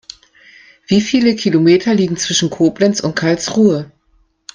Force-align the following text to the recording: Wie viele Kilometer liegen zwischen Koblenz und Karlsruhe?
Wie 0.87 0.99
viele 0.99 1.35
Kilometer 1.35 1.93
liegen 1.93 2.17
zwischen 2.17 2.49
Koblenz 2.49 3.01
und 3.01 3.15
Karlsruhe? 3.15 3.91